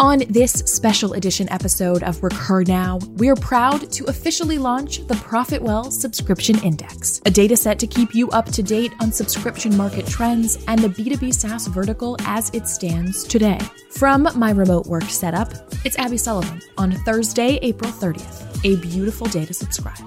[0.00, 5.92] On this special edition episode of Recur Now, we're proud to officially launch the ProfitWell
[5.92, 10.64] Subscription Index, a data set to keep you up to date on subscription market trends
[10.68, 13.58] and the B2B SaaS vertical as it stands today.
[13.90, 15.52] From my remote work setup,
[15.84, 18.64] it's Abby Sullivan on Thursday, April 30th.
[18.64, 19.98] A beautiful day to subscribe.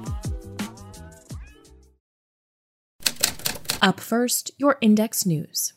[3.79, 5.73] Up first, your index news.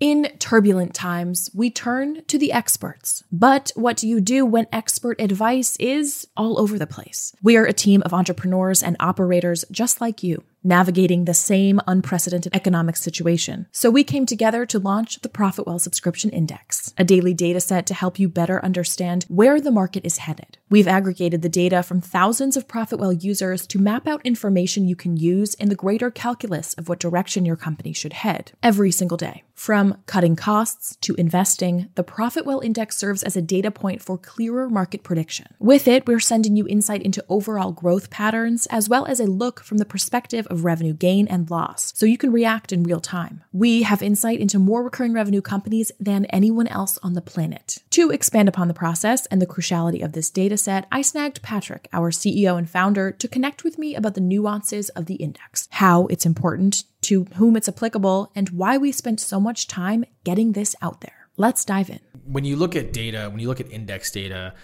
[0.00, 3.22] In turbulent times, we turn to the experts.
[3.30, 7.32] But what do you do when expert advice is all over the place?
[7.42, 12.54] We are a team of entrepreneurs and operators just like you navigating the same unprecedented
[12.54, 13.66] economic situation.
[13.70, 17.94] So we came together to launch the ProfitWell Subscription Index, a daily data set to
[17.94, 20.58] help you better understand where the market is headed.
[20.70, 25.16] We've aggregated the data from thousands of ProfitWell users to map out information you can
[25.16, 29.44] use in the greater calculus of what direction your company should head every single day.
[29.54, 34.68] From cutting costs to investing, the ProfitWell Index serves as a data point for clearer
[34.68, 35.46] market prediction.
[35.58, 39.62] With it, we're sending you insight into overall growth patterns as well as a look
[39.62, 43.42] from the perspective of revenue gain and loss, so you can react in real time.
[43.52, 47.78] We have insight into more recurring revenue companies than anyone else on the planet.
[47.90, 51.88] To expand upon the process and the cruciality of this data set, I snagged Patrick,
[51.92, 56.06] our CEO and founder, to connect with me about the nuances of the index, how
[56.06, 60.76] it's important, to whom it's applicable, and why we spent so much time getting this
[60.82, 61.28] out there.
[61.36, 62.00] Let's dive in.
[62.24, 64.54] When you look at data, when you look at index data,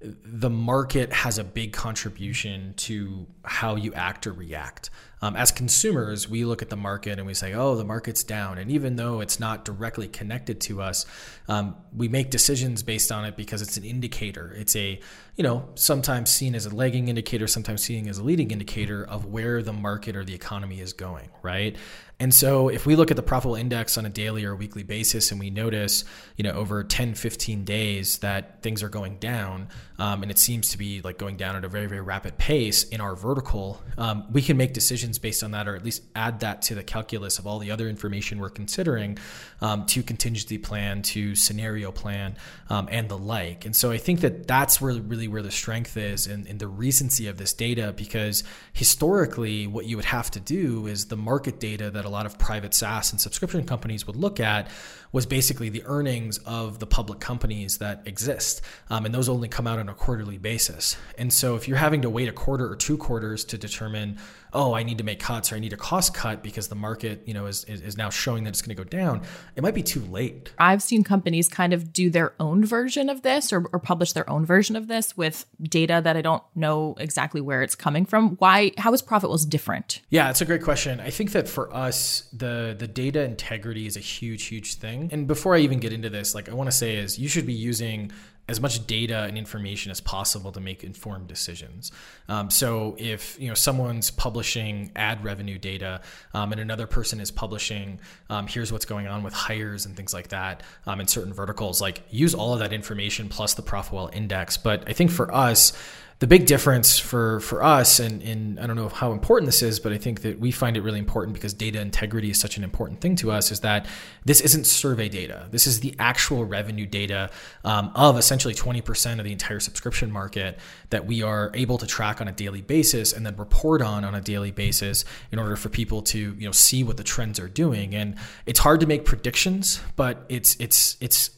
[0.00, 4.88] the market has a big contribution to how you act or react.
[5.22, 8.56] Um, as consumers, we look at the market and we say, oh, the market's down.
[8.56, 11.04] And even though it's not directly connected to us,
[11.48, 14.54] um, we make decisions based on it because it's an indicator.
[14.56, 15.00] It's a,
[15.40, 19.24] you know, sometimes seen as a lagging indicator, sometimes seen as a leading indicator of
[19.24, 21.78] where the market or the economy is going, right?
[22.20, 25.30] And so if we look at the ProfitWell index on a daily or weekly basis
[25.30, 26.04] and we notice,
[26.36, 30.68] you know, over 10, 15 days that things are going down, um, and it seems
[30.72, 34.26] to be like going down at a very, very rapid pace in our vertical, um,
[34.30, 37.38] we can make decisions based on that or at least add that to the calculus
[37.38, 39.16] of all the other information we're considering
[39.62, 42.36] um, to contingency plan, to scenario plan,
[42.68, 43.64] um, and the like.
[43.64, 46.66] And so I think that that's where really where the strength is and, in the
[46.68, 51.60] recency of this data because historically, what you would have to do is the market
[51.60, 54.68] data that a lot of private SaaS and subscription companies would look at
[55.12, 58.62] was basically the earnings of the public companies that exist.
[58.88, 60.96] Um, and those only come out on a quarterly basis.
[61.18, 64.18] And so if you're having to wait a quarter or two quarters to determine,
[64.52, 67.22] oh, I need to make cuts or I need a cost cut because the market,
[67.26, 69.22] you know, is, is now showing that it's going to go down,
[69.56, 70.52] it might be too late.
[70.58, 74.28] I've seen companies kind of do their own version of this or, or publish their
[74.28, 78.36] own version of this with data that I don't know exactly where it's coming from.
[78.36, 80.02] Why, how is ProfitWell's different?
[80.10, 81.00] Yeah, it's a great question.
[81.00, 85.08] I think that for us, the, the data integrity is a huge, huge thing thing.
[85.12, 87.46] And before I even get into this, like I want to say is you should
[87.46, 88.12] be using
[88.50, 91.92] as much data and information as possible to make informed decisions.
[92.28, 96.00] Um, so if you know someone's publishing ad revenue data
[96.34, 100.12] um, and another person is publishing, um, here's what's going on with hires and things
[100.12, 104.14] like that um, in certain verticals, like use all of that information plus the ProfitWell
[104.14, 104.56] index.
[104.56, 105.72] But I think for us,
[106.20, 109.90] the big difference for for us, and, I don't know how important this is, but
[109.90, 113.00] I think that we find it really important because data integrity is such an important
[113.00, 113.50] thing to us.
[113.50, 113.86] Is that
[114.26, 115.48] this isn't survey data.
[115.50, 117.30] This is the actual revenue data
[117.64, 120.58] um, of essentially 20% of the entire subscription market
[120.90, 124.14] that we are able to track on a daily basis and then report on on
[124.14, 127.48] a daily basis in order for people to you know see what the trends are
[127.48, 127.94] doing.
[127.94, 131.30] And it's hard to make predictions, but it's it's it's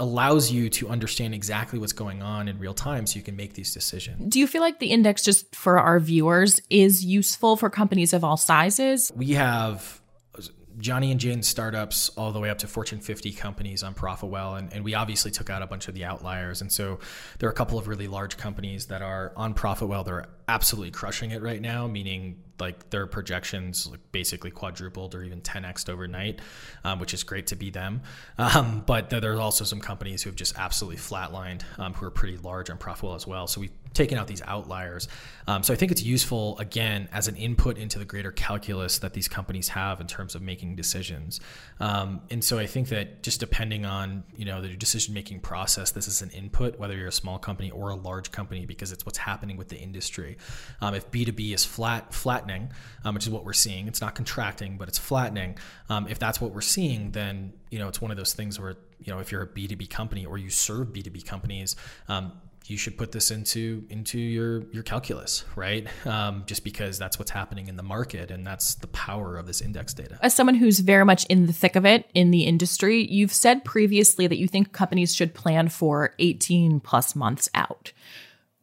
[0.00, 3.54] allows you to understand exactly what's going on in real time so you can make
[3.54, 4.32] these decisions.
[4.32, 8.22] Do you feel like the index, just for our viewers, is useful for companies of
[8.22, 9.10] all sizes?
[9.16, 10.00] We have
[10.36, 10.42] uh,
[10.78, 14.58] Johnny and Jane startups all the way up to Fortune 50 companies on ProfitWell.
[14.58, 16.60] And, and we obviously took out a bunch of the outliers.
[16.60, 17.00] And so
[17.40, 20.04] there are a couple of really large companies that are on ProfitWell.
[20.04, 25.40] They're absolutely crushing it right now, meaning like their projections like basically quadrupled or even
[25.40, 26.40] 10x overnight,
[26.84, 28.00] um, which is great to be them.
[28.38, 32.36] Um, but there's also some companies who have just absolutely flatlined, um, who are pretty
[32.38, 33.46] large and profitable as well.
[33.46, 35.08] So we've taken out these outliers.
[35.46, 39.12] Um, so I think it's useful again as an input into the greater calculus that
[39.12, 41.40] these companies have in terms of making decisions.
[41.80, 45.90] Um, and so I think that just depending on you know the decision making process,
[45.90, 49.04] this is an input whether you're a small company or a large company because it's
[49.04, 50.37] what's happening with the industry.
[50.80, 52.70] Um, if B2B is flat flat flattening,
[53.04, 53.88] um, which is what we're seeing.
[53.88, 55.58] It's not contracting, but it's flattening.
[55.88, 58.76] Um, if that's what we're seeing, then you know it's one of those things where
[59.00, 61.76] you know if you're a B2B company or you serve B2B companies,
[62.08, 62.32] um,
[62.66, 65.86] you should put this into into your your calculus, right?
[66.06, 69.60] Um, just because that's what's happening in the market, and that's the power of this
[69.60, 70.18] index data.
[70.22, 73.64] As someone who's very much in the thick of it in the industry, you've said
[73.64, 77.92] previously that you think companies should plan for 18 plus months out.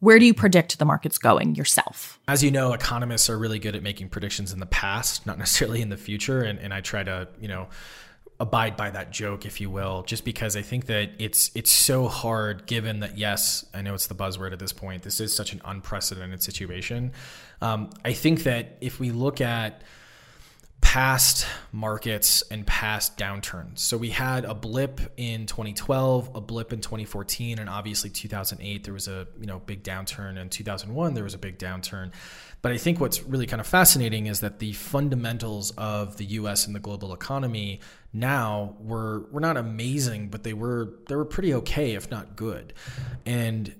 [0.00, 2.20] Where do you predict the market's going yourself?
[2.28, 5.80] As you know, economists are really good at making predictions in the past, not necessarily
[5.80, 7.68] in the future, and, and I try to you know
[8.38, 12.08] abide by that joke, if you will, just because I think that it's it's so
[12.08, 12.66] hard.
[12.66, 15.02] Given that, yes, I know it's the buzzword at this point.
[15.02, 17.12] This is such an unprecedented situation.
[17.62, 19.82] Um, I think that if we look at
[20.96, 23.80] past markets and past downturns.
[23.80, 28.94] So we had a blip in 2012, a blip in 2014, and obviously 2008 there
[28.94, 32.12] was a you know big downturn, and 2001 there was a big downturn.
[32.62, 36.66] But I think what's really kind of fascinating is that the fundamentals of the U.S.
[36.66, 37.80] and the global economy
[38.14, 42.72] now were were not amazing, but they were they were pretty okay, if not good,
[43.26, 43.74] and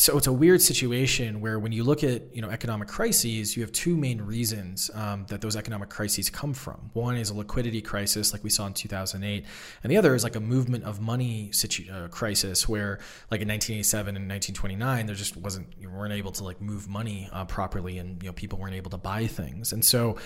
[0.00, 3.62] so it's a weird situation where when you look at you know economic crises you
[3.62, 6.90] have two main reasons um, that those economic crises come from.
[6.94, 9.44] One is a liquidity crisis like we saw in 2008
[9.82, 12.98] and the other is like a movement of money situ- uh, crisis where
[13.30, 17.28] like in 1987 and 1929 there just wasn't you weren't able to like move money
[17.32, 19.70] uh, properly and you know people weren't able to buy things.
[19.74, 20.16] And so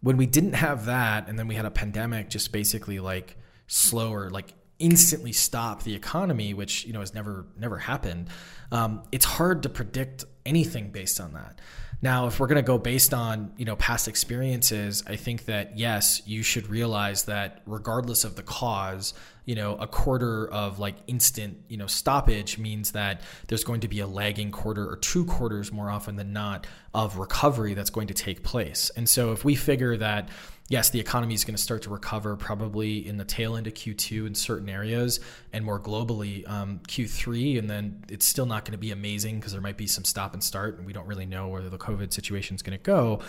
[0.00, 3.36] when we didn't have that and then we had a pandemic just basically like
[3.66, 8.28] slower like instantly stop the economy, which you know has never never happened,
[8.72, 11.60] um, it's hard to predict anything based on that.
[12.02, 15.78] Now, if we're going to go based on you know past experiences, I think that
[15.78, 19.14] yes, you should realize that regardless of the cause,
[19.46, 23.88] you know, a quarter of like instant you know stoppage means that there's going to
[23.88, 28.08] be a lagging quarter or two quarters more often than not of recovery that's going
[28.08, 28.90] to take place.
[28.96, 30.28] And so, if we figure that
[30.68, 33.74] yes, the economy is going to start to recover probably in the tail end of
[33.74, 35.20] Q2 in certain areas
[35.52, 37.58] and more globally um, Q3.
[37.58, 40.04] And then it's still not going to be amazing because there might be some
[40.34, 43.20] and start and we don't really know where the COVID situation is going to go.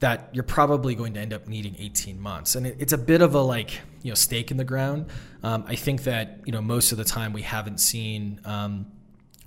[0.00, 2.54] That you're probably going to end up needing 18 months.
[2.54, 5.06] And it, it's a bit of a like, you know, stake in the ground.
[5.42, 8.40] Um, I think that, you know, most of the time we haven't seen.
[8.44, 8.86] Um,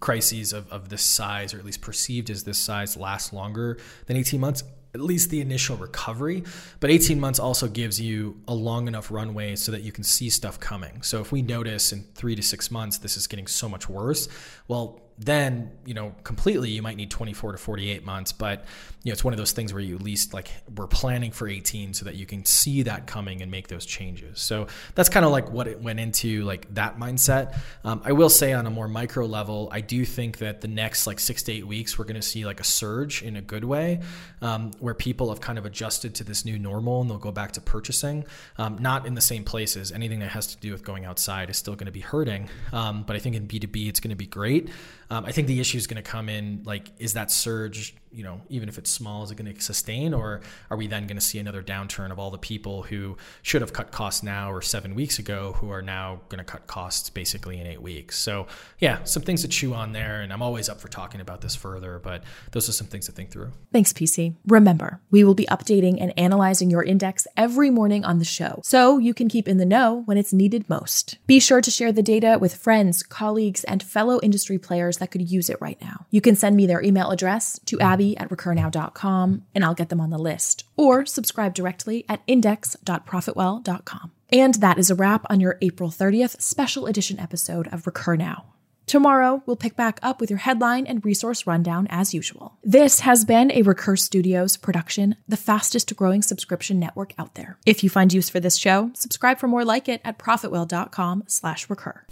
[0.02, 4.18] crises of, of this size, or at least perceived as this size, last longer than
[4.18, 4.64] 18 months
[4.96, 6.42] at least the initial recovery.
[6.80, 10.30] But 18 months also gives you a long enough runway so that you can see
[10.30, 11.02] stuff coming.
[11.02, 14.30] So if we notice in three to six months this is getting so much worse,
[14.70, 18.66] well, then you know completely you might need 24 to 48 months but
[19.06, 21.48] you know it's one of those things where you at least like we're planning for
[21.48, 24.42] 18 so that you can see that coming and make those changes.
[24.42, 24.66] So
[24.96, 27.58] that's kind of like what it went into like that mindset.
[27.84, 31.06] Um, i will say on a more micro level i do think that the next
[31.06, 33.64] like six to eight weeks we're going to see like a surge in a good
[33.64, 34.02] way
[34.42, 37.52] um, where people have kind of adjusted to this new normal and they'll go back
[37.54, 38.26] to purchasing.
[38.58, 39.92] Um, not in the same places.
[39.92, 43.04] Anything that has to do with going outside is still going to be hurting um,
[43.04, 44.70] but i think in b2b it's going to be great
[45.10, 48.24] um, I think the issue is going to come in like, is that surge you
[48.24, 50.42] know, even if it's small, is it going to sustain, or
[50.72, 53.74] are we then going to see another downturn of all the people who should have
[53.74, 57.60] cut costs now or seven weeks ago who are now going to cut costs basically
[57.60, 58.18] in eight weeks?
[58.18, 58.48] So,
[58.80, 61.56] yeah, some things to chew on there, and I'm always up for talking about this
[61.56, 63.52] further, but those are some things to think through.
[63.74, 64.36] Thanks, PC.
[64.48, 68.98] Remember, we will be updating and analyzing your index every morning on the show, so
[68.98, 71.18] you can keep in the know when it's needed most.
[71.28, 75.30] Be sure to share the data with friends, colleagues, and fellow industry players that could
[75.30, 76.06] use it right now.
[76.12, 80.02] You can send me their email address to Abby at recurnow.com and I'll get them
[80.02, 84.12] on the list, or subscribe directly at index.profitwell.com.
[84.32, 88.46] And that is a wrap on your April 30th special edition episode of Recur Now.
[88.88, 92.60] Tomorrow, we'll pick back up with your headline and resource rundown as usual.
[92.64, 97.58] This has been a Recur Studios production, the fastest growing subscription network out there.
[97.66, 101.68] If you find use for this show, subscribe for more like it at profitwell.com slash
[101.68, 102.04] recur.